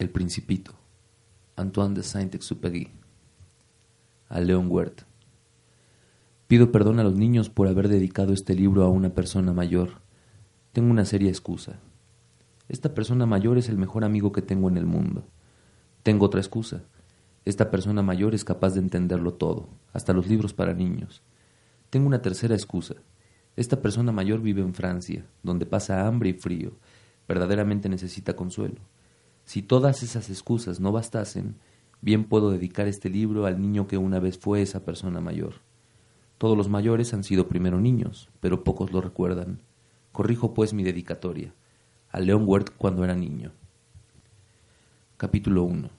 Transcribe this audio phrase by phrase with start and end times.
[0.00, 0.72] El Principito,
[1.56, 2.88] Antoine de Saint-Exupéry,
[4.30, 5.02] a León Huert.
[6.46, 10.00] Pido perdón a los niños por haber dedicado este libro a una persona mayor.
[10.72, 11.80] Tengo una seria excusa.
[12.70, 15.28] Esta persona mayor es el mejor amigo que tengo en el mundo.
[16.02, 16.80] Tengo otra excusa.
[17.44, 21.20] Esta persona mayor es capaz de entenderlo todo, hasta los libros para niños.
[21.90, 22.94] Tengo una tercera excusa.
[23.54, 26.78] Esta persona mayor vive en Francia, donde pasa hambre y frío.
[27.28, 28.80] Verdaderamente necesita consuelo.
[29.50, 31.56] Si todas esas excusas no bastasen,
[32.00, 35.54] bien puedo dedicar este libro al niño que una vez fue esa persona mayor.
[36.38, 39.60] Todos los mayores han sido primero niños, pero pocos lo recuerdan.
[40.12, 41.52] Corrijo pues mi dedicatoria.
[42.12, 43.50] A León Wert cuando era niño.
[45.16, 45.90] Capítulo 1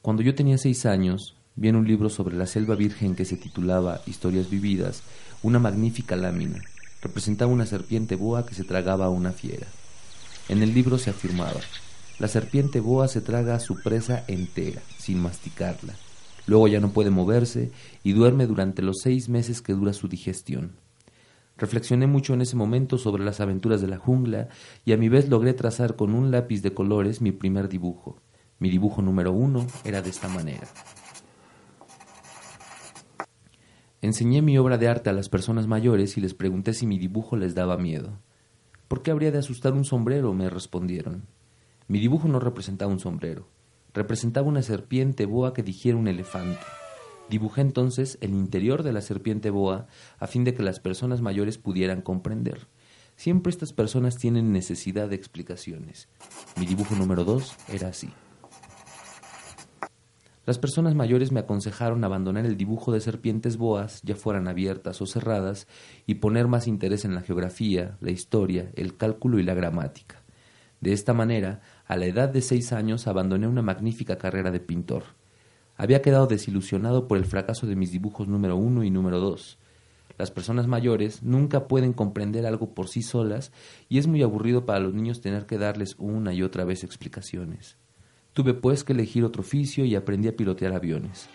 [0.00, 3.36] Cuando yo tenía seis años, vi en un libro sobre la selva virgen que se
[3.36, 5.02] titulaba Historias vividas
[5.42, 6.62] una magnífica lámina.
[7.02, 9.66] Representaba una serpiente boa que se tragaba a una fiera.
[10.48, 11.58] En el libro se afirmaba
[12.18, 15.94] la serpiente boa se traga a su presa entera, sin masticarla.
[16.46, 20.76] Luego ya no puede moverse y duerme durante los seis meses que dura su digestión.
[21.58, 24.48] Reflexioné mucho en ese momento sobre las aventuras de la jungla
[24.84, 28.20] y a mi vez logré trazar con un lápiz de colores mi primer dibujo.
[28.58, 30.66] Mi dibujo número uno era de esta manera.
[34.02, 37.36] Enseñé mi obra de arte a las personas mayores y les pregunté si mi dibujo
[37.36, 38.18] les daba miedo.
[38.88, 40.32] ¿Por qué habría de asustar un sombrero?
[40.32, 41.24] me respondieron.
[41.88, 43.46] Mi dibujo no representaba un sombrero,
[43.94, 46.60] representaba una serpiente boa que digiera un elefante.
[47.30, 49.86] Dibujé entonces el interior de la serpiente boa
[50.18, 52.66] a fin de que las personas mayores pudieran comprender.
[53.14, 56.08] Siempre estas personas tienen necesidad de explicaciones.
[56.58, 58.10] Mi dibujo número dos era así.
[60.44, 65.06] Las personas mayores me aconsejaron abandonar el dibujo de serpientes boas, ya fueran abiertas o
[65.06, 65.66] cerradas,
[66.06, 70.22] y poner más interés en la geografía, la historia, el cálculo y la gramática.
[70.80, 75.04] De esta manera, a la edad de seis años abandoné una magnífica carrera de pintor.
[75.76, 79.58] Había quedado desilusionado por el fracaso de mis dibujos número uno y número dos.
[80.18, 83.52] Las personas mayores nunca pueden comprender algo por sí solas
[83.88, 87.76] y es muy aburrido para los niños tener que darles una y otra vez explicaciones.
[88.32, 91.28] Tuve pues que elegir otro oficio y aprendí a pilotear aviones.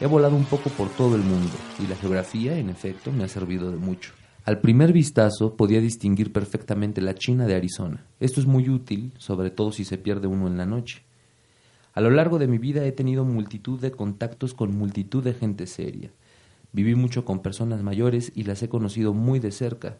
[0.00, 1.52] He volado un poco por todo el mundo
[1.82, 4.12] y la geografía, en efecto, me ha servido de mucho.
[4.46, 8.06] Al primer vistazo podía distinguir perfectamente la China de Arizona.
[8.20, 11.02] Esto es muy útil, sobre todo si se pierde uno en la noche.
[11.94, 15.66] A lo largo de mi vida he tenido multitud de contactos con multitud de gente
[15.66, 16.12] seria.
[16.70, 19.98] Viví mucho con personas mayores y las he conocido muy de cerca,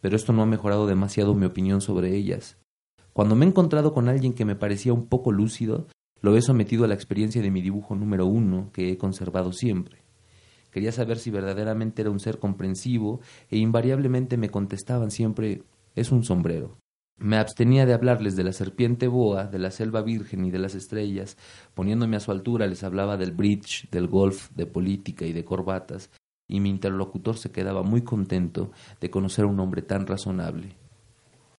[0.00, 2.56] pero esto no ha mejorado demasiado mi opinión sobre ellas.
[3.12, 5.86] Cuando me he encontrado con alguien que me parecía un poco lúcido,
[6.22, 10.01] lo he sometido a la experiencia de mi dibujo número uno, que he conservado siempre.
[10.72, 15.62] Quería saber si verdaderamente era un ser comprensivo e invariablemente me contestaban siempre
[15.94, 16.78] es un sombrero.
[17.18, 20.74] Me abstenía de hablarles de la serpiente boa, de la selva virgen y de las
[20.74, 21.36] estrellas.
[21.74, 26.10] Poniéndome a su altura les hablaba del bridge, del golf, de política y de corbatas,
[26.48, 30.81] y mi interlocutor se quedaba muy contento de conocer a un hombre tan razonable.